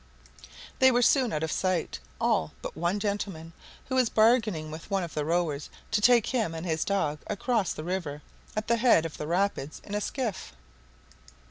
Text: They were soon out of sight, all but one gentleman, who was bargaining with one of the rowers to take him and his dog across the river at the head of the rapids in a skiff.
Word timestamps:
They 0.79 0.89
were 0.91 1.03
soon 1.03 1.31
out 1.31 1.43
of 1.43 1.51
sight, 1.51 1.99
all 2.19 2.53
but 2.63 2.75
one 2.75 2.99
gentleman, 2.99 3.53
who 3.85 3.93
was 3.93 4.09
bargaining 4.09 4.71
with 4.71 4.89
one 4.89 5.03
of 5.03 5.13
the 5.13 5.23
rowers 5.23 5.69
to 5.91 6.01
take 6.01 6.25
him 6.25 6.55
and 6.55 6.65
his 6.65 6.83
dog 6.83 7.19
across 7.27 7.71
the 7.71 7.83
river 7.83 8.23
at 8.55 8.67
the 8.67 8.77
head 8.77 9.05
of 9.05 9.17
the 9.19 9.27
rapids 9.27 9.79
in 9.83 9.93
a 9.93 10.01
skiff. 10.01 10.53